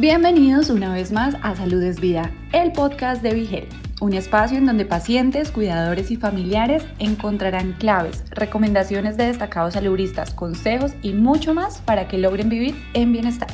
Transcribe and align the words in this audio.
Bienvenidos 0.00 0.70
una 0.70 0.94
vez 0.94 1.10
más 1.10 1.34
a 1.42 1.56
Salud 1.56 1.82
es 1.82 1.98
Vida, 1.98 2.30
el 2.52 2.70
podcast 2.70 3.20
de 3.20 3.34
Vigel, 3.34 3.66
un 4.00 4.12
espacio 4.12 4.56
en 4.56 4.64
donde 4.64 4.84
pacientes, 4.84 5.50
cuidadores 5.50 6.12
y 6.12 6.16
familiares 6.16 6.84
encontrarán 7.00 7.72
claves, 7.72 8.22
recomendaciones 8.30 9.16
de 9.16 9.26
destacados 9.26 9.74
saludistas, 9.74 10.32
consejos 10.32 10.92
y 11.02 11.14
mucho 11.14 11.52
más 11.52 11.78
para 11.78 12.06
que 12.06 12.16
logren 12.16 12.48
vivir 12.48 12.76
en 12.94 13.12
bienestar. 13.12 13.48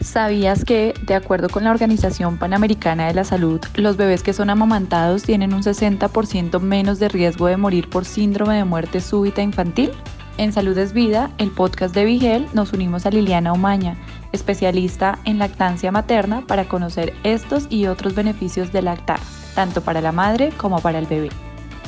¿Sabías 0.00 0.64
que, 0.64 0.94
de 1.02 1.16
acuerdo 1.16 1.50
con 1.50 1.64
la 1.64 1.70
Organización 1.70 2.38
Panamericana 2.38 3.08
de 3.08 3.12
la 3.12 3.24
Salud, 3.24 3.60
los 3.74 3.98
bebés 3.98 4.22
que 4.22 4.32
son 4.32 4.48
amamantados 4.48 5.22
tienen 5.22 5.52
un 5.52 5.62
60% 5.62 6.60
menos 6.60 6.98
de 6.98 7.10
riesgo 7.10 7.46
de 7.46 7.58
morir 7.58 7.90
por 7.90 8.06
síndrome 8.06 8.56
de 8.56 8.64
muerte 8.64 9.02
súbita 9.02 9.42
infantil? 9.42 9.90
En 10.36 10.52
Salud 10.52 10.76
es 10.78 10.92
Vida, 10.92 11.32
el 11.38 11.52
podcast 11.52 11.94
de 11.94 12.04
Vigel, 12.04 12.48
nos 12.54 12.72
unimos 12.72 13.06
a 13.06 13.10
Liliana 13.10 13.52
Omaña, 13.52 13.96
especialista 14.32 15.20
en 15.24 15.38
lactancia 15.38 15.92
materna, 15.92 16.44
para 16.44 16.66
conocer 16.66 17.14
estos 17.22 17.68
y 17.70 17.86
otros 17.86 18.16
beneficios 18.16 18.72
de 18.72 18.82
lactar, 18.82 19.20
tanto 19.54 19.84
para 19.84 20.00
la 20.00 20.10
madre 20.10 20.50
como 20.56 20.82
para 20.82 20.98
el 20.98 21.06
bebé. 21.06 21.28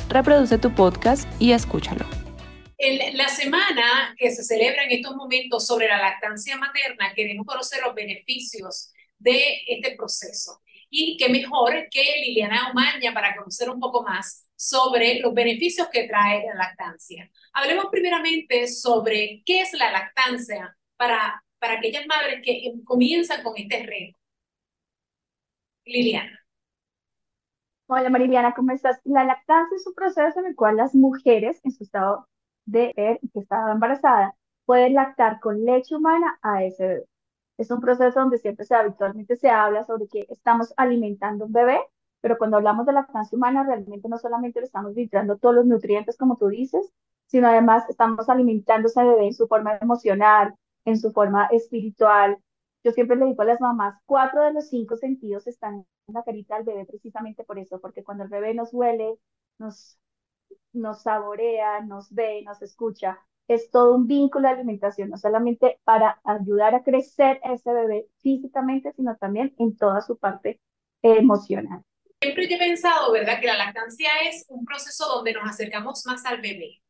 Reproduce 0.07 0.57
tu 0.59 0.73
podcast 0.73 1.29
y 1.41 1.51
escúchalo. 1.51 2.05
En 2.77 3.17
la 3.17 3.27
semana 3.27 4.15
que 4.17 4.31
se 4.31 4.45
celebra 4.45 4.85
en 4.85 4.91
estos 4.91 5.13
momentos 5.17 5.67
sobre 5.67 5.89
la 5.89 5.97
lactancia 5.97 6.55
materna, 6.55 7.13
queremos 7.13 7.45
conocer 7.45 7.81
los 7.85 7.93
beneficios 7.93 8.93
de 9.19 9.61
este 9.67 9.97
proceso. 9.97 10.61
Y 10.89 11.17
qué 11.17 11.27
mejor 11.27 11.89
que 11.91 12.21
Liliana 12.25 12.69
Omaña 12.71 13.13
para 13.13 13.35
conocer 13.35 13.69
un 13.69 13.81
poco 13.81 14.03
más 14.03 14.46
sobre 14.57 15.19
los 15.19 15.33
beneficios 15.33 15.87
que 15.89 16.07
trae 16.07 16.45
la 16.47 16.55
lactancia. 16.55 17.29
Hablemos 17.53 17.85
primeramente 17.91 18.67
sobre 18.67 19.43
qué 19.45 19.61
es 19.61 19.71
la 19.73 19.91
lactancia 19.91 20.75
para, 20.97 21.43
para 21.59 21.75
aquellas 21.75 22.05
madres 22.07 22.41
que 22.43 22.73
comienzan 22.83 23.43
con 23.43 23.53
este 23.55 23.83
reto. 23.85 24.17
Liliana. 25.85 26.39
Hola 27.85 28.09
Mariliana, 28.09 28.53
¿cómo 28.53 28.71
estás? 28.71 28.99
La 29.05 29.23
lactancia 29.23 29.77
es 29.77 29.87
un 29.87 29.93
proceso 29.93 30.39
en 30.39 30.47
el 30.47 30.55
cual 30.55 30.75
las 30.75 30.93
mujeres 30.93 31.61
en 31.63 31.71
su 31.71 31.83
estado 31.83 32.27
de 32.65 32.91
ver 32.97 33.19
que 33.33 33.39
estaba 33.39 33.71
embarazada 33.71 34.35
pueden 34.65 34.95
lactar 34.95 35.39
con 35.39 35.63
leche 35.63 35.95
humana 35.95 36.37
a 36.41 36.63
ese 36.65 36.85
bebé. 36.87 37.05
Es 37.57 37.71
un 37.71 37.79
proceso 37.79 38.19
donde 38.19 38.39
siempre 38.39 38.65
se 38.65 38.75
habitualmente 38.75 39.35
se 39.37 39.49
habla 39.49 39.85
sobre 39.85 40.07
que 40.07 40.25
estamos 40.29 40.73
alimentando 40.77 41.45
un 41.45 41.53
bebé 41.53 41.79
pero 42.27 42.37
cuando 42.37 42.57
hablamos 42.57 42.85
de 42.85 42.91
lactancia 42.93 43.37
humana, 43.37 43.63
realmente 43.63 44.09
no 44.09 44.17
solamente 44.17 44.59
le 44.59 44.65
estamos 44.65 44.93
filtrando 44.93 45.37
todos 45.37 45.55
los 45.55 45.65
nutrientes, 45.65 46.17
como 46.17 46.35
tú 46.37 46.47
dices, 46.49 46.91
sino 47.27 47.47
además 47.47 47.89
estamos 47.89 48.27
alimentando 48.27 48.87
ese 48.89 49.01
bebé 49.01 49.27
en 49.27 49.33
su 49.33 49.47
forma 49.47 49.77
emocional, 49.81 50.53
en 50.85 50.97
su 50.97 51.13
forma 51.13 51.45
espiritual. 51.47 52.37
Yo 52.83 52.91
siempre 52.91 53.15
le 53.15 53.27
digo 53.27 53.41
a 53.43 53.45
las 53.45 53.61
mamás, 53.61 53.95
cuatro 54.05 54.43
de 54.43 54.51
los 54.53 54.67
cinco 54.69 54.97
sentidos 54.97 55.47
están 55.47 55.85
en 56.07 56.13
la 56.13 56.23
carita 56.23 56.55
del 56.57 56.65
bebé 56.65 56.85
precisamente 56.85 57.45
por 57.45 57.59
eso, 57.59 57.79
porque 57.79 58.03
cuando 58.03 58.25
el 58.25 58.29
bebé 58.29 58.53
nos 58.53 58.73
huele, 58.73 59.17
nos, 59.57 59.97
nos 60.73 61.03
saborea, 61.03 61.81
nos 61.81 62.13
ve, 62.13 62.43
nos 62.43 62.61
escucha, 62.61 63.19
es 63.47 63.71
todo 63.71 63.95
un 63.95 64.07
vínculo 64.07 64.47
de 64.49 64.55
alimentación, 64.55 65.09
no 65.09 65.17
solamente 65.17 65.79
para 65.85 66.19
ayudar 66.25 66.75
a 66.75 66.83
crecer 66.83 67.39
ese 67.43 67.71
bebé 67.73 68.09
físicamente, 68.19 68.91
sino 68.93 69.15
también 69.17 69.55
en 69.57 69.77
toda 69.77 70.01
su 70.01 70.17
parte 70.17 70.59
emocional. 71.01 71.83
Siempre 72.21 72.45
he 72.45 72.57
pensado, 72.57 73.11
¿verdad?, 73.11 73.39
que 73.39 73.47
la 73.47 73.57
lactancia 73.57 74.09
es 74.27 74.45
un 74.49 74.65
proceso 74.65 75.05
donde 75.07 75.33
nos 75.33 75.49
acercamos 75.49 76.03
más 76.05 76.25
al 76.25 76.41
bebé, 76.41 76.81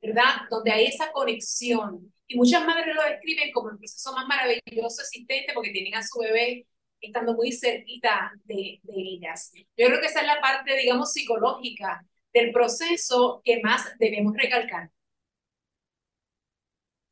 ¿verdad? 0.00 0.48
Donde 0.50 0.72
hay 0.72 0.86
esa 0.86 1.12
conexión. 1.12 2.12
Y 2.26 2.36
muchas 2.36 2.64
madres 2.64 2.94
lo 2.94 3.02
describen 3.02 3.52
como 3.52 3.70
el 3.70 3.78
proceso 3.78 4.12
más 4.14 4.26
maravilloso 4.26 5.02
existente 5.02 5.52
porque 5.54 5.70
tienen 5.70 5.96
a 5.96 6.02
su 6.02 6.18
bebé 6.20 6.66
estando 7.00 7.34
muy 7.34 7.52
cerquita 7.52 8.32
de, 8.44 8.80
de 8.82 8.92
ellas. 8.94 9.52
Yo 9.76 9.86
creo 9.86 10.00
que 10.00 10.06
esa 10.06 10.20
es 10.20 10.26
la 10.26 10.40
parte, 10.40 10.76
digamos, 10.76 11.12
psicológica 11.12 12.04
del 12.32 12.52
proceso 12.52 13.42
que 13.44 13.60
más 13.60 13.98
debemos 13.98 14.34
recalcar. 14.36 14.90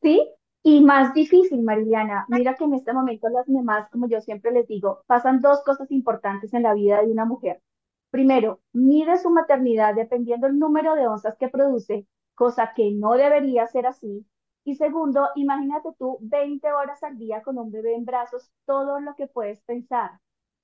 Sí, 0.03 0.38
y 0.69 0.85
más 0.85 1.15
difícil, 1.15 1.63
Mariana. 1.63 2.27
Mira 2.29 2.55
que 2.55 2.65
en 2.65 2.75
este 2.75 2.93
momento 2.93 3.29
las 3.31 3.49
mamás, 3.49 3.89
como 3.91 4.07
yo 4.07 4.21
siempre 4.21 4.53
les 4.53 4.67
digo, 4.69 5.03
pasan 5.07 5.41
dos 5.41 5.63
cosas 5.65 5.91
importantes 5.91 6.53
en 6.53 6.63
la 6.65 6.75
vida 6.75 7.01
de 7.01 7.11
una 7.11 7.25
mujer. 7.25 7.63
Primero, 8.11 8.61
mide 8.73 9.17
su 9.19 9.31
maternidad 9.31 9.95
dependiendo 9.95 10.47
del 10.47 10.59
número 10.59 10.95
de 10.95 11.07
onzas 11.07 11.37
que 11.39 11.49
produce, 11.49 12.07
cosa 12.35 12.73
que 12.75 12.91
no 12.93 13.13
debería 13.13 13.67
ser 13.67 13.87
así. 13.87 14.27
Y 14.65 14.75
segundo, 14.75 15.29
imagínate 15.37 15.89
tú 15.99 16.19
20 16.21 16.71
horas 16.73 17.03
al 17.03 17.17
día 17.17 17.43
con 17.43 17.59
un 17.59 17.71
bebé 17.71 17.95
en 17.95 18.05
brazos, 18.05 18.51
todo 18.67 19.01
lo 19.01 19.15
que 19.15 19.27
puedes 19.27 19.63
pensar. 19.63 20.21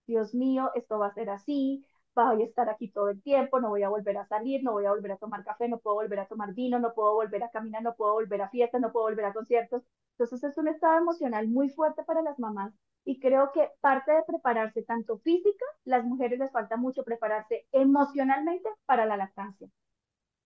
Dios 0.06 0.34
mío, 0.34 0.70
esto 0.74 0.98
va 0.98 1.06
a 1.06 1.14
ser 1.14 1.30
así, 1.30 1.82
voy 2.14 2.42
a 2.42 2.46
estar 2.46 2.68
aquí 2.68 2.88
todo 2.88 3.08
el 3.10 3.22
tiempo, 3.22 3.60
no 3.60 3.70
voy 3.70 3.82
a 3.82 3.88
volver 3.88 4.16
a 4.18 4.26
salir, 4.26 4.62
no 4.62 4.72
voy 4.72 4.86
a 4.86 4.90
volver 4.90 5.12
a 5.12 5.16
tomar 5.16 5.44
café, 5.44 5.68
no 5.68 5.78
puedo 5.78 5.96
volver 5.96 6.20
a 6.20 6.26
tomar 6.26 6.54
vino, 6.54 6.78
no 6.78 6.94
puedo 6.94 7.14
volver 7.14 7.42
a 7.42 7.50
caminar, 7.50 7.82
no 7.82 7.94
puedo 7.94 8.14
volver 8.14 8.42
a 8.42 8.48
fiestas, 8.50 8.80
no 8.80 8.92
puedo 8.92 9.06
volver 9.06 9.24
a 9.24 9.32
conciertos. 9.32 9.82
Entonces 10.12 10.44
es 10.44 10.58
un 10.58 10.68
estado 10.68 10.98
emocional 10.98 11.48
muy 11.48 11.68
fuerte 11.70 12.04
para 12.04 12.22
las 12.22 12.38
mamás 12.38 12.72
y 13.04 13.18
creo 13.20 13.50
que 13.52 13.68
parte 13.80 14.12
de 14.12 14.22
prepararse 14.26 14.82
tanto 14.82 15.18
física, 15.18 15.64
las 15.84 16.04
mujeres 16.04 16.38
les 16.38 16.52
falta 16.52 16.76
mucho 16.76 17.04
prepararse 17.04 17.66
emocionalmente 17.72 18.68
para 18.86 19.06
la 19.06 19.16
lactancia. 19.16 19.68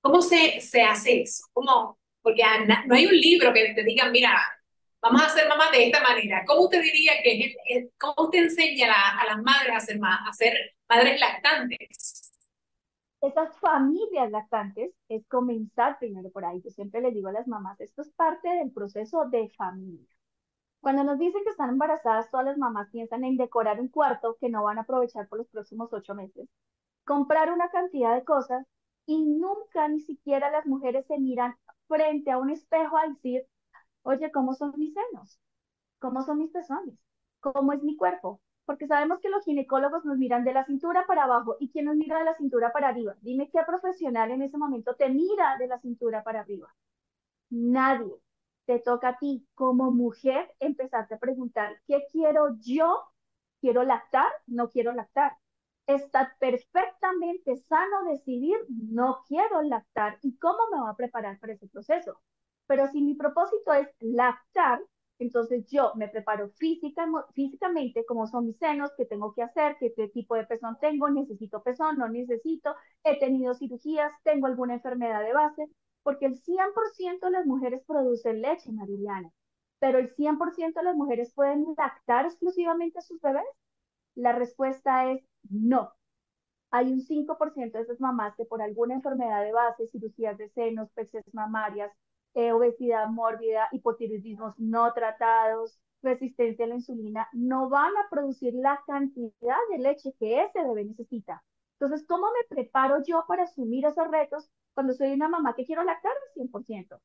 ¿Cómo 0.01 0.23
se, 0.23 0.61
se 0.61 0.83
hace 0.83 1.23
eso? 1.23 1.45
¿Cómo? 1.53 1.99
Porque 2.23 2.43
no 2.87 2.95
hay 2.95 3.07
un 3.07 3.17
libro 3.17 3.53
que 3.53 3.75
te 3.75 3.85
diga, 3.85 4.11
mira, 4.11 4.37
vamos 5.01 5.23
a 5.23 5.29
ser 5.29 5.49
mamás 5.49 5.71
de 5.73 5.87
esta 5.87 6.03
manera. 6.03 6.45
¿Cómo 6.47 6.63
usted 6.63 6.83
diría 6.83 7.13
que, 7.23 7.91
cómo 7.99 8.15
usted 8.27 8.45
enseña 8.45 8.89
a, 8.93 9.27
las 9.27 9.43
madres 9.43 9.75
a 9.75 9.81
ser, 9.81 10.01
a 10.03 10.33
ser 10.33 10.55
madres 10.89 11.21
lactantes? 11.21 12.33
Esas 13.21 13.59
familias 13.59 14.31
lactantes 14.31 14.93
es 15.09 15.27
comenzar 15.27 15.99
primero 15.99 16.31
por 16.31 16.45
ahí. 16.45 16.61
Yo 16.63 16.71
siempre 16.71 17.01
les 17.01 17.15
digo 17.15 17.29
a 17.29 17.33
las 17.33 17.49
mamás, 17.49 17.81
esto 17.81 18.03
es 18.03 18.11
parte 18.11 18.49
del 18.49 18.71
proceso 18.71 19.25
de 19.29 19.49
familia. 19.57 20.07
Cuando 20.81 21.03
nos 21.03 21.19
dicen 21.19 21.43
que 21.43 21.51
están 21.51 21.71
embarazadas, 21.71 22.31
todas 22.31 22.47
las 22.47 22.59
mamás 22.59 22.89
piensan 22.91 23.25
en 23.25 23.37
decorar 23.37 23.81
un 23.81 23.89
cuarto 23.89 24.37
que 24.41 24.49
no 24.49 24.63
van 24.63 24.79
a 24.79 24.83
aprovechar 24.83 25.29
por 25.29 25.39
los 25.39 25.49
próximos 25.49 25.93
ocho 25.93 26.15
meses, 26.15 26.49
comprar 27.05 27.53
una 27.53 27.69
cantidad 27.71 28.15
de 28.15 28.25
cosas 28.25 28.65
y 29.05 29.25
nunca 29.25 29.89
ni 29.89 30.01
siquiera 30.01 30.51
las 30.51 30.67
mujeres 30.67 31.07
se 31.07 31.19
miran 31.19 31.57
frente 31.89 32.31
a 32.31 32.39
un 32.39 32.51
espejo 32.51 32.97
a 32.97 33.09
decir, 33.09 33.45
oye, 34.09 34.31
¿cómo 34.33 34.55
son 34.55 34.73
mis 34.79 34.95
senos? 34.95 35.39
¿Cómo 36.01 36.23
son 36.23 36.39
mis 36.39 36.51
pezones? 36.51 36.95
¿Cómo 37.41 37.73
es 37.75 37.83
mi 37.83 37.97
cuerpo? 37.97 38.41
Porque 38.65 38.87
sabemos 38.87 39.21
que 39.21 39.29
los 39.29 39.45
ginecólogos 39.45 40.05
nos 40.05 40.19
miran 40.19 40.45
de 40.45 40.53
la 40.55 40.65
cintura 40.65 41.07
para 41.07 41.25
abajo 41.25 41.57
y 41.61 41.71
quién 41.71 41.87
nos 41.87 41.97
mira 41.97 42.19
de 42.19 42.25
la 42.25 42.35
cintura 42.37 42.73
para 42.73 42.89
arriba. 42.89 43.17
Dime 43.21 43.51
qué 43.51 43.61
profesional 43.67 44.31
en 44.31 44.43
ese 44.43 44.59
momento 44.59 44.95
te 44.97 45.11
mira 45.11 45.57
de 45.59 45.69
la 45.69 45.79
cintura 45.81 46.23
para 46.25 46.41
arriba. 46.41 46.75
Nadie. 47.51 48.15
Te 48.67 48.81
toca 48.81 49.11
a 49.11 49.19
ti 49.19 49.47
como 49.55 49.91
mujer 49.93 50.51
empezarte 50.61 51.15
a 51.15 51.19
preguntar, 51.19 51.77
¿qué 51.87 52.05
quiero 52.13 52.57
yo? 52.61 53.03
¿Quiero 53.61 53.83
lactar? 53.85 54.31
No 54.47 54.71
quiero 54.71 54.93
lactar. 54.93 55.37
Está 55.87 56.35
perfectamente 56.39 57.57
sano 57.57 58.05
decidir, 58.11 58.57
no 58.69 59.23
quiero 59.29 59.63
lactar. 59.63 60.19
¿Y 60.23 60.37
cómo 60.39 60.59
me 60.73 60.81
voy 60.81 60.91
a 60.91 60.97
preparar 60.97 61.39
para 61.41 61.55
ese 61.55 61.69
proceso? 61.69 62.21
Pero 62.69 62.89
si 62.89 63.03
mi 63.03 63.17
propósito 63.17 63.75
es 63.75 63.89
lactar, 64.01 64.81
entonces 65.19 65.67
yo 65.69 65.93
me 65.97 66.09
preparo 66.09 66.51
física, 66.51 67.07
físicamente, 67.35 68.05
cómo 68.07 68.29
son 68.29 68.47
mis 68.47 68.59
senos, 68.59 68.93
qué 68.97 69.07
tengo 69.07 69.35
que 69.35 69.43
hacer, 69.43 69.77
qué 69.81 69.91
tipo 70.15 70.37
de 70.37 70.47
pezón 70.47 70.79
tengo, 70.81 71.11
necesito 71.11 71.63
pezón, 71.65 71.99
no 71.99 72.09
necesito, 72.09 72.77
he 73.05 73.19
tenido 73.19 73.55
cirugías, 73.55 74.13
tengo 74.23 74.47
alguna 74.47 74.75
enfermedad 74.75 75.23
de 75.25 75.33
base, 75.35 75.69
porque 76.05 76.27
el 76.27 76.37
100% 76.39 77.27
de 77.27 77.33
las 77.33 77.47
mujeres 77.47 77.83
producen 77.87 78.43
leche, 78.43 78.71
Mariliana, 78.73 79.31
pero 79.81 79.99
el 79.99 80.11
100% 80.15 80.81
de 80.81 80.87
las 80.87 80.97
mujeres 80.97 81.33
pueden 81.35 81.67
lactar 81.77 82.27
exclusivamente 82.27 83.01
a 83.01 83.03
sus 83.03 83.21
bebés. 83.21 83.45
La 84.17 84.33
respuesta 84.33 85.11
es 85.13 85.23
no. 85.51 85.95
Hay 86.71 86.93
un 86.93 87.01
5% 87.03 87.79
de 87.79 87.85
esas 87.85 88.01
mamás 88.01 88.35
que 88.37 88.45
por 88.47 88.63
alguna 88.63 88.95
enfermedad 88.95 89.43
de 89.45 89.53
base, 89.53 89.87
cirugías 89.89 90.39
de 90.39 90.49
senos, 90.51 90.91
peces 90.93 91.25
mamarias, 91.35 91.93
eh, 92.39 92.53
obesidad 92.53 93.09
mórbida, 93.09 93.69
hipotiroidismos 93.73 94.55
no 94.59 94.93
tratados, 94.93 95.77
resistencia 96.03 96.65
a 96.65 96.69
la 96.69 96.77
insulina, 96.77 97.29
no 97.33 97.69
van 97.69 97.97
a 97.97 98.09
producir 98.11 98.55
la 98.55 98.81
cantidad 98.87 99.57
de 99.71 99.79
leche 99.79 100.15
que 100.21 100.43
ese 100.45 100.63
bebé 100.63 100.85
necesita. 100.85 101.43
Entonces, 101.81 102.07
¿cómo 102.07 102.27
me 102.29 102.47
preparo 102.49 103.03
yo 103.05 103.25
para 103.27 103.43
asumir 103.45 103.85
esos 103.87 104.09
retos 104.09 104.49
cuando 104.75 104.93
soy 104.93 105.13
una 105.13 105.29
mamá 105.29 105.55
que 105.55 105.65
quiero 105.67 105.83
lactar 105.83 106.13
al 106.13 106.33
100%? 106.35 107.01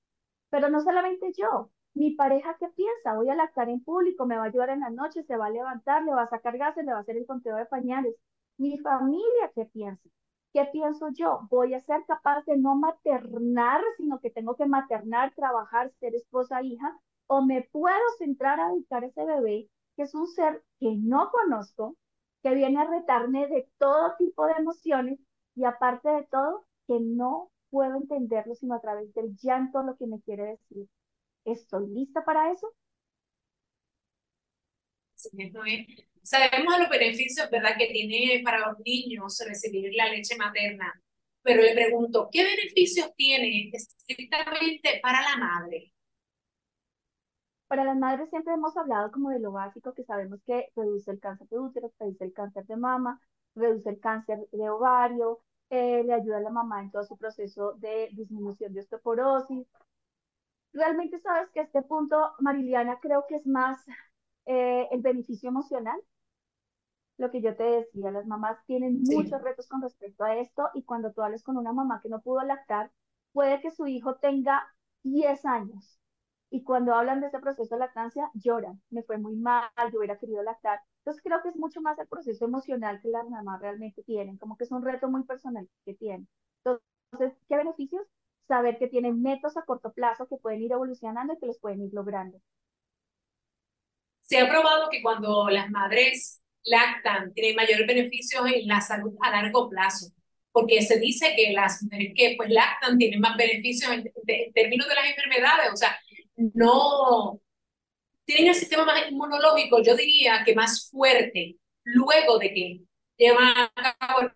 Pero 0.51 0.69
no 0.69 0.81
solamente 0.81 1.31
yo, 1.35 1.71
mi 1.95 2.12
pareja 2.15 2.56
qué 2.59 2.68
piensa, 2.69 3.15
voy 3.15 3.30
a 3.30 3.35
lactar 3.35 3.69
en 3.69 3.83
público, 3.83 4.25
me 4.27 4.38
va 4.38 4.44
a 4.44 4.47
ayudar 4.47 4.69
en 4.69 4.81
la 4.81 4.91
noche, 4.91 5.24
se 5.24 5.35
va 5.38 5.47
a 5.47 5.50
levantar, 5.50 6.03
le 6.03 6.13
va 6.13 6.24
a 6.24 6.27
sacar 6.27 6.57
gases, 6.59 6.85
le 6.85 6.91
va 6.91 7.00
a 7.00 7.01
hacer 7.01 7.18
el 7.18 7.25
conteo 7.25 7.56
de 7.56 7.65
pañales. 7.65 8.15
Mi 8.57 8.77
familia 8.80 9.51
qué 9.56 9.65
piensa. 9.65 10.09
¿Qué 10.54 10.66
pienso 10.72 11.10
yo? 11.14 11.48
Voy 11.50 11.74
a 11.74 11.82
ser 11.82 12.06
capaz 12.08 12.46
de 12.46 12.58
no 12.58 12.76
maternar, 12.76 13.82
sino 13.98 14.20
que 14.20 14.30
tengo 14.30 14.56
que 14.56 14.66
maternar, 14.68 15.34
trabajar, 15.36 15.92
ser 16.00 16.16
esposa, 16.16 16.62
hija, 16.64 16.98
o 17.28 17.42
me 17.44 17.64
puedo 17.72 18.04
centrar 18.20 18.60
a 18.60 18.70
dedicar 18.70 19.04
a 19.04 19.08
ese 19.08 19.26
bebé 19.26 19.70
que 19.96 20.04
es 20.04 20.16
un 20.16 20.28
ser 20.28 20.64
que 20.80 20.96
no 20.96 21.32
conozco, 21.32 21.96
que 22.44 22.54
viene 22.56 22.80
a 22.82 22.86
retarme 22.86 23.48
de 23.48 23.70
todo 23.78 24.16
tipo 24.18 24.46
de 24.48 24.54
emociones 24.54 25.20
y 25.56 25.66
aparte 25.66 26.10
de 26.10 26.24
todo, 26.32 26.66
que 26.88 27.00
no 27.00 27.52
puedo 27.70 27.96
entenderlo 27.96 28.56
sino 28.56 28.76
a 28.76 28.82
través 28.82 29.14
del 29.14 29.36
llanto 29.38 29.84
lo 29.84 29.96
que 29.98 30.08
me 30.08 30.22
quiere 30.22 30.46
decir. 30.46 30.88
¿Estoy 31.46 31.88
lista 31.88 32.26
para 32.26 32.52
eso? 32.52 32.68
Sabemos 36.24 36.80
los 36.80 36.90
beneficios, 36.90 37.50
¿verdad?, 37.50 37.75
que 37.78 37.88
tiene 37.88 38.42
para 38.44 38.60
los 38.68 38.80
niños 38.80 39.38
recibir 39.46 39.94
la 39.94 40.08
leche 40.10 40.38
materna, 40.38 40.94
pero 41.42 41.62
le 41.62 41.74
pregunto, 41.74 42.30
¿qué 42.31 42.44
beneficios 42.46 43.14
tiene 43.16 43.70
estrictamente 43.74 45.00
para 45.04 45.22
la 45.22 45.38
madre? 45.38 45.92
Para 47.68 47.84
las 47.84 47.98
madres 47.98 48.30
siempre 48.30 48.54
hemos 48.54 48.78
hablado 48.78 49.12
como 49.12 49.31
de 49.31 49.40
lo 49.40 49.52
básico, 49.52 49.94
que 49.94 50.04
sabemos 50.06 50.40
que 50.46 50.70
reduce 50.75 51.12
el 51.12 51.20
cáncer 51.20 51.48
de 51.50 51.60
útero, 51.60 51.92
reduce 52.00 52.24
el 52.24 52.34
cáncer 52.34 52.66
de 52.66 52.78
mama, 52.78 53.19
reduce 53.56 53.90
el 53.90 54.00
cáncer 54.00 54.48
de 54.52 54.69
ovario, 54.69 55.42
eh, 55.69 56.04
le 56.06 56.14
ayuda 56.14 56.38
a 56.38 56.42
la 56.42 56.52
mamá 56.52 56.81
en 56.81 56.92
todo 56.92 57.04
su 57.04 57.18
proceso 57.18 57.74
de 57.74 58.10
disminución 58.14 58.74
de 58.74 58.81
osteoporosis. 58.81 59.68
Realmente 60.72 61.19
sabes 61.19 61.50
que 61.52 61.62
este 61.62 61.81
punto, 61.81 62.34
Mariliana, 62.40 63.00
creo 63.02 63.26
que 63.28 63.36
es 63.36 63.46
más 63.46 63.78
eh, 64.46 64.88
el 64.92 65.02
beneficio 65.02 65.50
emocional. 65.50 66.00
Lo 67.18 67.31
que 67.31 67.42
yo 67.42 67.56
te 67.56 67.63
decía, 67.63 68.12
las 68.12 68.25
mamás 68.25 68.57
tienen 68.65 69.01
muchos 69.04 69.42
retos 69.42 69.68
con 69.68 69.81
respecto 69.81 70.24
a 70.24 70.36
esto 70.38 70.69
y 70.74 70.83
cuando 70.83 71.12
tú 71.12 71.21
hables 71.21 71.44
con 71.44 71.57
una 71.57 71.74
mamá 71.74 72.00
que 72.01 72.10
no 72.10 72.21
pudo 72.21 72.42
lactar, 72.44 72.92
puede 73.31 73.62
que 73.62 73.71
su 73.71 73.88
hijo 73.88 74.15
tenga 74.15 74.63
10 75.04 75.45
años 75.45 76.00
y 76.54 76.63
cuando 76.63 76.94
hablan 76.94 77.19
de 77.19 77.27
ese 77.27 77.39
proceso 77.39 77.74
de 77.74 77.80
lactancia 77.80 78.30
lloran, 78.36 78.80
me 78.92 79.01
fue 79.01 79.18
muy 79.18 79.36
mal, 79.36 79.71
yo 79.92 79.98
hubiera 79.98 80.19
querido 80.19 80.44
lactar. 80.44 80.80
Entonces 81.00 81.24
creo 81.24 81.42
que 81.42 81.50
es 81.50 81.56
mucho 81.56 81.81
más 81.81 81.98
el 81.98 82.07
proceso 82.07 82.45
emocional 82.45 83.00
que 83.01 83.10
las 83.10 83.27
mamás 83.27 83.59
realmente 83.59 84.04
tienen, 84.04 84.38
como 84.38 84.56
que 84.56 84.66
es 84.66 84.71
un 84.71 84.86
reto 84.86 85.09
muy 85.09 85.24
personal 85.24 85.68
que 85.83 85.95
tienen. 85.95 86.27
Entonces, 86.63 87.36
¿qué 87.50 87.57
beneficios? 87.57 88.06
Saber 88.48 88.77
que 88.77 88.88
tienen 88.88 89.24
metas 89.24 89.57
a 89.57 89.63
corto 89.63 89.92
plazo 89.94 90.27
que 90.27 90.38
pueden 90.38 90.62
ir 90.62 90.71
evolucionando 90.71 91.33
y 91.33 91.39
que 91.39 91.48
los 91.48 91.57
pueden 91.59 91.81
ir 91.81 91.92
logrando. 91.92 92.39
Se 94.21 94.38
ha 94.39 94.48
probado 94.48 94.89
que 94.92 95.01
cuando 95.01 95.50
las 95.50 95.71
madres 95.71 96.43
lactan, 96.65 97.33
tienen 97.33 97.56
mayores 97.56 97.88
beneficios 97.88 98.45
en 98.54 98.68
la 98.68 98.81
salud 98.81 99.13
a 99.21 99.31
largo 99.31 99.69
plazo, 99.69 100.07
porque 100.51 100.81
se 100.81 101.00
dice 101.00 101.33
que 101.36 101.54
las 101.54 101.81
mujeres 101.83 102.13
que 102.15 102.33
pues 102.38 102.50
lactan 102.50 102.98
tienen 102.98 103.19
más 103.19 103.36
beneficios 103.38 103.92
en, 103.92 104.04
términos 104.54 104.88
de 104.88 104.95
las 104.95 105.06
enfermedades, 105.06 105.71
o 105.71 105.75
sea, 105.75 105.98
no 106.36 107.39
tienen 108.25 108.50
el 108.50 108.56
sistema 108.56 108.86
más 108.86 109.10
inmunológico, 109.10 109.81
yo 109.81 109.95
diría 109.95 110.44
que 110.45 110.56
más 110.56 110.89
fuerte, 110.89 111.57
luego 111.83 112.39
de 112.39 112.54
que 112.54 112.81
llevan 113.18 113.54
a 113.75 113.95
cabo 114.00 114.21
el 114.21 114.31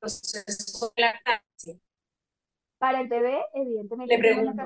proceso 0.00 0.92
de 0.96 1.02
lactancia. 1.02 1.74
Para 2.78 3.00
el 3.00 3.08
bebé, 3.08 3.38
evidentemente. 3.54 4.14
Le 4.14 4.20
pregunto. 4.20 4.62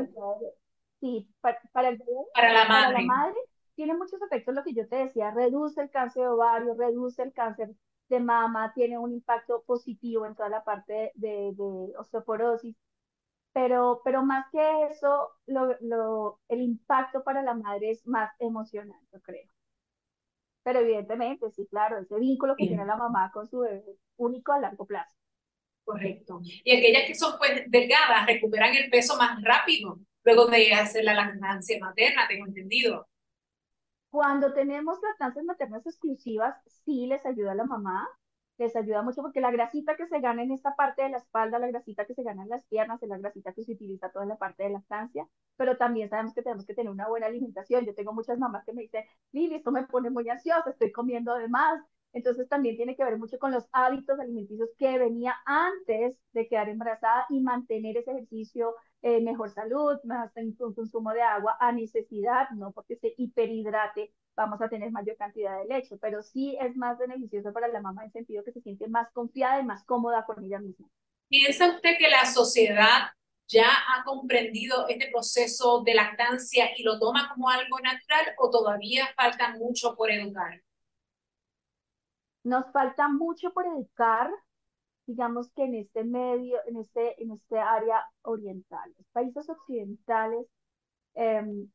Sí, 1.01 1.29
para, 1.41 1.89
el 1.89 1.97
bebé. 1.97 2.11
Para 2.35 2.53
la 2.53 2.65
madre. 2.67 2.95
Para 2.95 3.01
la 3.01 3.07
madre, 3.07 3.39
tiene 3.75 3.95
muchos 3.95 4.21
efectos, 4.23 4.55
lo 4.55 4.63
que 4.63 4.75
yo 4.75 4.87
te 4.89 4.97
decía, 4.97 5.31
reduce 5.31 5.81
el 5.81 5.91
cáncer 5.91 6.23
de 6.23 6.29
ovario, 6.29 6.75
reduce 6.75 7.23
el 7.23 7.33
cáncer 7.33 7.71
de 8.09 8.21
mama, 8.21 8.73
tiene 8.75 8.99
un 8.99 9.13
impacto 9.13 9.63
positivo 9.67 10.27
en 10.27 10.35
toda 10.35 10.49
la 10.49 10.65
parte 10.65 11.13
de, 11.15 11.55
osteoporosis, 11.99 12.77
pero, 13.53 14.01
pero 14.05 14.25
más 14.25 14.47
que 14.51 14.87
eso, 14.91 15.31
lo, 15.47 15.77
lo, 15.81 16.41
el 16.49 16.63
impacto 16.63 17.23
para 17.23 17.43
la 17.43 17.55
madre 17.55 17.91
es 17.91 18.07
más 18.07 18.31
emocional, 18.39 19.01
yo 19.13 19.21
creo. 19.21 19.49
Pero 20.65 20.81
evidentemente, 20.81 21.51
sí, 21.51 21.67
claro, 21.67 21.99
ese 21.99 22.19
vínculo 22.19 22.55
que 22.57 22.67
tiene 22.67 22.87
la 22.87 22.97
mamá 22.97 23.31
con 23.33 23.49
su 23.49 23.61
bebé 23.61 23.85
es 23.89 23.99
único 24.17 24.53
a 24.53 24.61
largo 24.61 24.87
plazo. 24.87 25.17
Correcto. 25.85 26.41
Y 26.43 26.77
aquellas 26.77 27.07
que 27.07 27.15
son 27.15 27.37
pues 27.39 27.65
delgadas 27.69 28.27
recuperan 28.27 28.75
el 28.75 28.89
peso 28.89 29.17
más 29.17 29.43
rápido 29.43 29.99
luego 30.25 30.47
de 30.47 30.73
hacer 30.73 31.05
la 31.05 31.15
lactancia 31.15 31.79
materna, 31.81 32.29
tengo 32.29 32.47
entendido. 32.47 33.09
Cuando 34.13 34.53
tenemos 34.53 34.99
lactancias 35.03 35.45
maternas 35.47 35.87
exclusivas, 35.87 36.55
sí 36.85 37.07
les 37.07 37.25
ayuda 37.27 37.53
a 37.53 37.55
la 37.55 37.65
mamá, 37.65 38.07
les 38.59 38.77
ayuda 38.77 39.01
mucho 39.03 39.23
porque 39.23 39.41
la 39.41 39.51
grasita 39.51 39.97
que 39.97 40.07
se 40.07 40.21
gana 40.21 40.43
en 40.43 40.53
esta 40.53 40.77
parte 40.77 41.03
de 41.03 41.09
la 41.09 41.17
espalda, 41.17 41.59
la 41.59 41.69
grasita 41.69 42.05
que 42.05 42.15
se 42.15 42.23
gana 42.23 42.43
en 42.43 42.51
las 42.51 42.65
piernas, 42.67 43.03
es 43.03 43.09
la 43.09 43.17
grasita 43.17 43.55
que 43.55 43.65
se 43.65 43.73
utiliza 43.73 44.11
toda 44.11 44.27
la 44.27 44.37
parte 44.37 44.65
de 44.65 44.71
lactancia, 44.71 45.27
pero 45.57 45.79
también 45.79 46.11
sabemos 46.11 46.35
que 46.35 46.43
tenemos 46.43 46.67
que 46.67 46.75
tener 46.75 46.93
una 46.93 47.09
buena 47.09 47.27
alimentación. 47.27 47.87
Yo 47.87 47.95
tengo 47.95 48.13
muchas 48.13 48.39
mamás 48.39 48.65
que 48.67 48.75
me 48.75 48.83
dicen, 48.83 49.05
Lili, 49.33 49.55
esto 49.57 49.73
me 49.73 49.85
pone 49.87 50.11
muy 50.11 50.29
ansiosa, 50.29 50.71
estoy 50.71 50.93
comiendo 50.93 51.35
de 51.35 51.49
más. 51.49 51.83
Entonces 52.13 52.47
también 52.49 52.77
tiene 52.77 52.95
que 52.95 53.05
ver 53.05 53.19
mucho 53.19 53.39
con 53.39 53.53
los 53.53 53.67
hábitos 53.73 54.21
alimenticios 54.21 54.69
que 54.79 54.99
venía 54.99 55.35
antes 55.47 56.19
de 56.35 56.47
quedar 56.49 56.69
embarazada 56.69 57.25
y 57.31 57.41
mantener 57.41 57.97
ese 57.97 58.11
ejercicio, 58.13 58.75
eh, 59.03 59.21
mejor 59.21 59.51
salud, 59.51 59.99
más 60.05 60.33
consumo 60.75 61.13
de 61.13 61.23
agua 61.23 61.57
a 61.61 61.73
necesidad, 61.73 62.49
no 62.51 62.73
porque 62.73 62.97
se 62.97 63.15
hiperhidrate 63.17 64.13
vamos 64.37 64.61
a 64.61 64.69
tener 64.69 64.91
mayor 64.91 65.17
cantidad 65.17 65.59
de 65.59 65.67
leche, 65.67 65.97
pero 65.99 66.23
sí 66.23 66.57
es 66.61 66.77
más 66.77 66.99
beneficioso 66.99 67.53
para 67.53 67.69
la 67.69 67.81
mamá 67.81 68.03
en 68.03 68.07
el 68.07 68.13
sentido 68.13 68.45
que 68.45 68.53
se 68.53 68.61
siente 68.61 68.89
más 68.89 69.11
confiada 69.13 69.61
y 69.61 69.65
más 69.65 69.85
cómoda 69.85 70.25
con 70.25 70.43
ella 70.45 70.59
misma. 70.59 70.89
¿Piensa 71.29 71.69
usted 71.69 71.97
que 71.99 72.09
la 72.09 72.25
sociedad 72.27 73.11
ya 73.49 73.67
ha 73.67 74.05
comprendido 74.05 74.89
este 74.89 75.11
proceso 75.11 75.83
de 75.83 75.95
lactancia 75.95 76.71
y 76.77 76.83
lo 76.83 76.99
toma 76.99 77.31
como 77.33 77.49
algo 77.49 77.79
natural 77.81 78.35
o 78.39 78.51
todavía 78.51 79.09
falta 79.17 79.51
mucho 79.57 79.95
por 79.95 80.11
educar? 80.11 80.61
Nos 82.45 82.71
falta 82.73 83.09
mucho 83.09 83.53
por 83.53 83.67
educar, 83.67 84.31
digamos 85.07 85.51
que 85.53 85.65
en 85.65 85.75
este 85.75 86.05
medio, 86.05 86.59
en 86.67 86.77
este, 86.77 87.23
en 87.23 87.33
este 87.33 87.59
área 87.59 88.05
oriental. 88.23 88.93
Los 88.99 89.07
países 89.13 89.49
occidentales 89.49 90.47
em, 91.15 91.69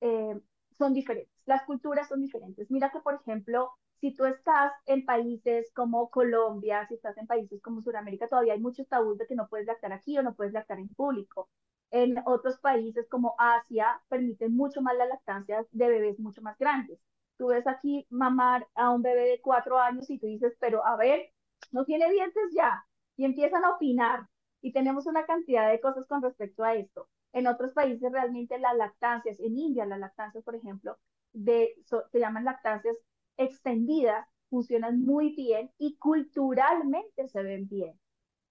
em, 0.00 0.40
son 0.78 0.94
diferentes, 0.94 1.32
las 1.46 1.64
culturas 1.64 2.08
son 2.08 2.20
diferentes. 2.22 2.70
Mira 2.70 2.90
que, 2.90 3.00
por 3.00 3.14
ejemplo, 3.14 3.70
si 4.00 4.14
tú 4.14 4.24
estás 4.26 4.72
en 4.86 5.04
países 5.04 5.72
como 5.74 6.10
Colombia, 6.10 6.86
si 6.88 6.94
estás 6.94 7.16
en 7.18 7.26
países 7.26 7.60
como 7.62 7.80
Sudamérica, 7.82 8.28
todavía 8.28 8.52
hay 8.54 8.60
muchos 8.60 8.88
tabús 8.88 9.18
de 9.18 9.26
que 9.26 9.34
no 9.34 9.48
puedes 9.48 9.66
lactar 9.66 9.92
aquí 9.92 10.18
o 10.18 10.22
no 10.22 10.34
puedes 10.34 10.52
lactar 10.52 10.78
en 10.78 10.88
público. 10.88 11.48
En 11.90 12.16
otros 12.26 12.58
países 12.58 13.08
como 13.08 13.34
Asia 13.38 14.00
permiten 14.08 14.54
mucho 14.56 14.82
más 14.82 14.96
la 14.96 15.06
lactancia 15.06 15.64
de 15.70 15.88
bebés 15.88 16.18
mucho 16.18 16.42
más 16.42 16.58
grandes. 16.58 16.98
Tú 17.38 17.48
ves 17.48 17.66
aquí 17.66 18.06
mamar 18.10 18.66
a 18.74 18.90
un 18.90 19.02
bebé 19.02 19.28
de 19.28 19.40
cuatro 19.40 19.78
años 19.78 20.10
y 20.10 20.18
tú 20.18 20.26
dices, 20.26 20.54
pero 20.60 20.84
a 20.86 20.96
ver, 20.96 21.30
no 21.74 21.84
tiene 21.84 22.10
dientes 22.10 22.44
ya. 22.54 22.86
Y 23.16 23.24
empiezan 23.24 23.64
a 23.64 23.72
opinar. 23.72 24.28
Y 24.62 24.72
tenemos 24.72 25.06
una 25.06 25.26
cantidad 25.26 25.68
de 25.70 25.80
cosas 25.80 26.06
con 26.06 26.22
respecto 26.22 26.64
a 26.64 26.74
esto. 26.74 27.08
En 27.32 27.48
otros 27.48 27.72
países 27.72 28.12
realmente 28.12 28.58
las 28.58 28.76
lactancias, 28.76 29.40
en 29.40 29.58
India 29.58 29.84
las 29.84 29.98
lactancias, 29.98 30.44
por 30.44 30.54
ejemplo, 30.54 30.96
de, 31.32 31.74
se 32.12 32.18
llaman 32.20 32.44
lactancias 32.44 32.96
extendidas, 33.36 34.26
funcionan 34.48 35.00
muy 35.00 35.34
bien 35.34 35.70
y 35.78 35.96
culturalmente 35.96 37.26
se 37.28 37.42
ven 37.42 37.68
bien. 37.68 37.98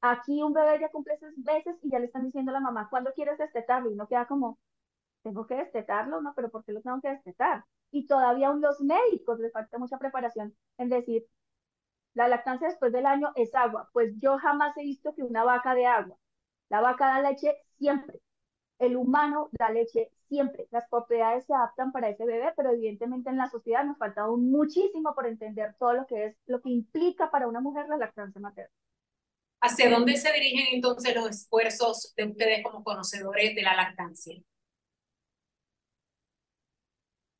Aquí 0.01 0.44
un 0.44 0.51
bebé 0.53 0.80
ya 0.82 0.89
cumple 0.89 1.18
seis 1.18 1.38
meses 1.38 1.77
y 1.82 1.89
ya 1.89 2.00
le 2.00 2.08
están 2.08 2.25
diciendo 2.25 2.51
a 2.51 2.56
la 2.56 2.60
mamá, 2.60 2.89
¿cuándo 2.89 3.13
quieres 3.13 3.38
destetarlo? 3.38 3.89
Y 3.89 3.94
uno 3.94 4.08
queda 4.08 4.27
como, 4.27 4.60
¿tengo 5.24 5.48
que 5.48 5.56
destetarlo? 5.56 6.22
No, 6.22 6.34
pero 6.36 6.50
¿por 6.51 6.65
qué 6.65 6.74
lo 6.74 6.82
tengo 6.82 7.00
que 7.01 7.10
destetar? 7.10 7.63
Y 7.92 8.06
todavía 8.06 8.50
aún 8.50 8.62
los 8.62 8.82
médicos 8.82 9.39
les 9.39 9.53
falta 9.53 9.77
mucha 9.80 9.98
preparación 9.98 10.53
en 10.77 10.89
decir, 10.89 11.25
la 12.13 12.27
lactancia 12.27 12.67
después 12.67 12.91
del 12.91 13.05
año 13.05 13.32
es 13.36 13.53
agua. 13.55 13.89
Pues 13.93 14.13
yo 14.20 14.38
jamás 14.38 14.75
he 14.77 14.84
visto 14.84 15.13
que 15.15 15.24
una 15.24 15.43
vaca 15.43 15.75
de 15.75 15.86
agua. 15.86 16.17
La 16.70 16.82
vaca 16.82 17.08
da 17.08 17.22
leche 17.22 17.55
siempre 17.77 18.22
el 18.79 18.96
humano 18.96 19.50
da 19.53 19.70
leche 19.70 20.12
siempre. 20.27 20.67
Las 20.72 20.88
propiedades 20.89 21.46
se 21.46 21.53
adaptan 21.53 21.91
para 21.91 22.10
ese 22.10 22.25
bebé, 22.25 22.53
pero 22.55 22.72
evidentemente 22.72 23.29
en 23.29 23.38
la 23.38 23.50
sociedad 23.50 23.84
nos 23.84 23.98
falta 23.98 24.22
aún 24.22 24.51
muchísimo 24.51 25.13
por 25.15 25.27
entender 25.27 25.75
todo 25.79 25.93
lo 25.93 26.05
que 26.05 26.25
es, 26.25 26.36
lo 26.46 26.62
que 26.62 26.70
implica 26.70 27.32
para 27.32 27.48
una 27.48 27.62
mujer 27.62 27.88
la 27.88 27.98
lactancia 27.98 28.41
materna. 28.41 28.74
¿Hacia 29.62 29.89
dónde 29.89 30.17
se 30.17 30.32
dirigen 30.34 30.65
entonces 30.74 31.15
los 31.15 31.29
esfuerzos 31.29 32.13
de 32.17 32.25
ustedes 32.25 32.63
como 32.63 32.84
conocedores 32.84 33.55
de 33.55 33.62
la 33.62 33.75
lactancia? 33.75 34.38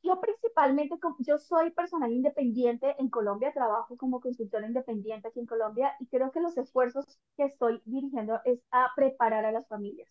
Yo 0.02 0.20
principalmente, 0.54 1.00
yo 1.20 1.38
soy 1.38 1.72
personal 1.72 2.12
independiente 2.12 2.96
en 3.00 3.10
Colombia, 3.10 3.54
trabajo 3.54 3.98
como 3.98 4.22
consultora 4.22 4.68
independiente 4.68 5.28
aquí 5.28 5.40
en 5.40 5.46
Colombia 5.46 5.94
y 6.00 6.08
creo 6.08 6.32
que 6.32 6.42
los 6.42 6.58
esfuerzos 6.58 7.06
que 7.38 7.46
estoy 7.46 7.82
dirigiendo 7.86 8.40
es 8.46 8.60
a 8.72 8.92
preparar 8.96 9.46
a 9.46 9.52
las 9.52 9.68
familias 9.68 10.10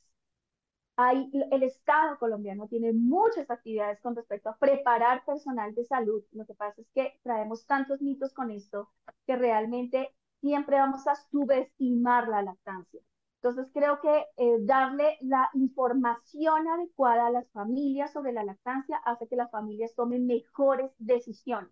hay, 0.97 1.31
el 1.51 1.63
Estado 1.63 2.19
colombiano 2.19 2.69
tiene 2.69 2.93
muchas 2.93 3.51
actividades 3.51 4.01
con 4.01 4.15
respecto 4.15 4.51
a 4.51 4.57
preparar 4.57 5.25
personal 5.25 5.75
de 5.75 5.85
salud. 5.85 6.23
Lo 6.33 6.47
que 6.47 6.55
pasa 6.55 6.81
es 6.81 6.87
que 6.95 7.19
traemos 7.23 7.67
tantos 7.67 8.01
mitos 8.03 8.33
con 8.35 8.51
esto 8.51 8.91
que 9.27 9.37
realmente 9.37 10.15
siempre 10.41 10.77
vamos 10.77 11.07
a 11.07 11.15
subestimar 11.31 12.29
la 12.29 12.43
lactancia. 12.43 13.01
Entonces 13.43 13.71
creo 13.75 14.01
que 14.01 14.27
eh, 14.37 14.59
darle 14.61 15.19
la 15.21 15.51
información 15.55 16.69
adecuada 16.69 17.27
a 17.27 17.31
las 17.31 17.51
familias 17.51 18.13
sobre 18.13 18.33
la 18.33 18.45
lactancia 18.45 18.99
hace 19.05 19.27
que 19.29 19.37
las 19.37 19.51
familias 19.51 19.95
tomen 19.97 20.27
mejores 20.27 20.93
decisiones. 20.99 21.71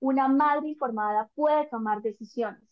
Una 0.00 0.28
madre 0.28 0.68
informada 0.68 1.30
puede 1.34 1.66
tomar 1.68 2.02
decisiones. 2.02 2.62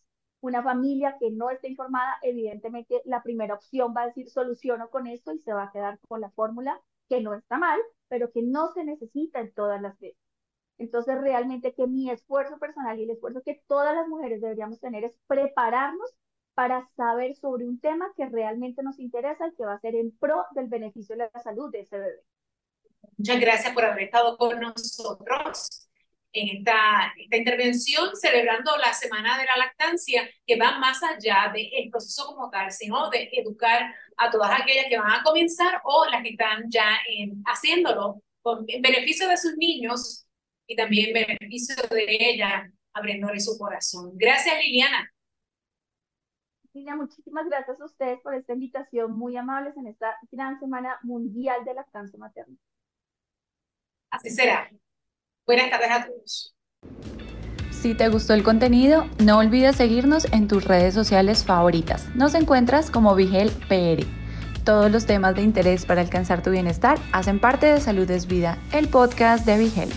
Una 0.40 0.62
familia 0.62 1.16
que 1.20 1.30
no 1.30 1.50
esté 1.50 1.68
informada, 1.68 2.16
evidentemente 2.22 3.02
la 3.04 3.22
primera 3.22 3.54
opción 3.54 3.94
va 3.96 4.02
a 4.02 4.06
decir 4.06 4.28
soluciono 4.30 4.90
con 4.90 5.06
esto 5.06 5.32
y 5.32 5.38
se 5.38 5.52
va 5.52 5.64
a 5.64 5.72
quedar 5.72 5.98
con 6.08 6.20
la 6.20 6.30
fórmula 6.30 6.80
que 7.08 7.20
no 7.20 7.34
está 7.34 7.56
mal, 7.58 7.78
pero 8.08 8.32
que 8.32 8.42
no 8.42 8.72
se 8.72 8.84
necesita 8.84 9.40
en 9.40 9.52
todas 9.54 9.80
las 9.80 9.98
veces. 10.00 10.18
Entonces, 10.78 11.20
realmente 11.20 11.74
que 11.74 11.86
mi 11.86 12.10
esfuerzo 12.10 12.58
personal 12.58 12.98
y 12.98 13.04
el 13.04 13.10
esfuerzo 13.10 13.42
que 13.42 13.62
todas 13.68 13.94
las 13.94 14.08
mujeres 14.08 14.40
deberíamos 14.40 14.80
tener 14.80 15.04
es 15.04 15.18
prepararnos 15.26 16.10
para 16.54 16.88
saber 16.96 17.34
sobre 17.36 17.64
un 17.64 17.80
tema 17.80 18.06
que 18.16 18.26
realmente 18.26 18.82
nos 18.82 18.98
interesa 18.98 19.48
y 19.48 19.54
que 19.56 19.64
va 19.64 19.74
a 19.74 19.80
ser 19.80 19.94
en 19.96 20.16
pro 20.16 20.44
del 20.52 20.68
beneficio 20.68 21.16
de 21.16 21.28
la 21.32 21.42
salud 21.42 21.70
de 21.70 21.80
ese 21.80 21.98
bebé. 21.98 22.20
Muchas 23.18 23.40
gracias 23.40 23.74
por 23.74 23.84
haber 23.84 24.04
estado 24.04 24.36
con 24.36 24.60
nosotros 24.60 25.88
en 26.32 26.58
esta, 26.58 27.12
esta 27.16 27.36
intervención 27.36 28.10
celebrando 28.16 28.76
la 28.78 28.92
Semana 28.92 29.38
de 29.38 29.44
la 29.44 29.56
Lactancia, 29.56 30.28
que 30.46 30.56
va 30.56 30.78
más 30.78 31.00
allá 31.02 31.52
del 31.54 31.90
proceso 31.90 32.26
como 32.26 32.50
tal, 32.50 32.70
sino 32.72 33.08
de 33.10 33.30
educar 33.32 33.94
a 34.16 34.30
todas 34.30 34.60
aquellas 34.60 34.86
que 34.88 34.98
van 34.98 35.12
a 35.12 35.22
comenzar 35.22 35.80
o 35.84 36.06
las 36.06 36.22
que 36.22 36.30
están 36.30 36.64
ya 36.68 36.98
en, 37.08 37.42
haciéndolo 37.46 38.20
con 38.42 38.66
beneficio 38.66 39.28
de 39.28 39.36
sus 39.36 39.56
niños 39.56 40.26
y 40.66 40.76
también 40.76 41.14
beneficio 41.14 41.76
de 41.90 42.04
ella, 42.08 42.70
abriéndole 42.92 43.38
su 43.38 43.56
corazón. 43.56 44.10
Gracias, 44.14 44.56
Liliana. 44.60 45.13
Liliana, 46.74 47.02
muchísimas 47.02 47.46
gracias 47.46 47.80
a 47.80 47.84
ustedes 47.84 48.20
por 48.20 48.34
esta 48.34 48.52
invitación, 48.52 49.16
muy 49.16 49.36
amables 49.36 49.76
en 49.76 49.86
esta 49.86 50.16
gran 50.32 50.58
Semana 50.58 50.98
Mundial 51.02 51.64
de 51.64 51.74
Lactancia 51.74 52.18
Materna. 52.18 52.56
Así 54.10 54.30
será. 54.30 54.70
Buenas 55.46 55.70
tardes 55.70 55.90
a 55.90 56.06
todos. 56.06 56.56
Si 57.70 57.94
te 57.94 58.08
gustó 58.08 58.34
el 58.34 58.42
contenido, 58.42 59.04
no 59.22 59.38
olvides 59.38 59.76
seguirnos 59.76 60.24
en 60.32 60.48
tus 60.48 60.64
redes 60.64 60.94
sociales 60.94 61.44
favoritas. 61.44 62.08
Nos 62.16 62.34
encuentras 62.34 62.90
como 62.90 63.14
Vigel 63.14 63.50
PR. 63.68 64.04
Todos 64.64 64.90
los 64.90 65.06
temas 65.06 65.34
de 65.36 65.42
interés 65.42 65.84
para 65.84 66.00
alcanzar 66.00 66.42
tu 66.42 66.50
bienestar 66.50 66.98
hacen 67.12 67.38
parte 67.38 67.66
de 67.66 67.80
Salud 67.80 68.10
es 68.10 68.26
Vida, 68.26 68.58
el 68.72 68.88
podcast 68.88 69.46
de 69.46 69.58
Vigel. 69.58 69.90